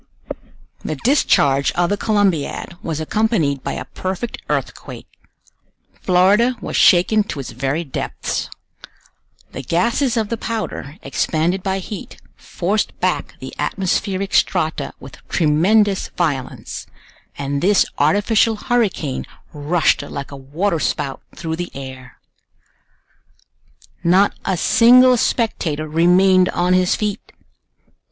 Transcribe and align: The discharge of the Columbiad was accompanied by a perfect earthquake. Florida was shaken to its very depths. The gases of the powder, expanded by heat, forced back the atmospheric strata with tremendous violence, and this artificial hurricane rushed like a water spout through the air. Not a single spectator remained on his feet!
The 0.83 0.95
discharge 0.95 1.71
of 1.73 1.91
the 1.91 1.95
Columbiad 1.95 2.75
was 2.81 2.99
accompanied 2.99 3.63
by 3.63 3.73
a 3.73 3.85
perfect 3.85 4.39
earthquake. 4.49 5.05
Florida 6.01 6.55
was 6.59 6.75
shaken 6.75 7.21
to 7.25 7.39
its 7.39 7.51
very 7.51 7.83
depths. 7.83 8.49
The 9.51 9.61
gases 9.61 10.17
of 10.17 10.29
the 10.29 10.37
powder, 10.37 10.97
expanded 11.03 11.61
by 11.61 11.77
heat, 11.77 12.19
forced 12.35 12.99
back 12.99 13.35
the 13.39 13.53
atmospheric 13.59 14.33
strata 14.33 14.95
with 14.99 15.17
tremendous 15.29 16.07
violence, 16.17 16.87
and 17.37 17.61
this 17.61 17.85
artificial 17.99 18.55
hurricane 18.55 19.27
rushed 19.53 20.01
like 20.01 20.31
a 20.31 20.35
water 20.35 20.79
spout 20.79 21.21
through 21.35 21.57
the 21.57 21.69
air. 21.75 22.17
Not 24.03 24.33
a 24.45 24.57
single 24.57 25.15
spectator 25.15 25.87
remained 25.87 26.49
on 26.49 26.73
his 26.73 26.95
feet! 26.95 27.31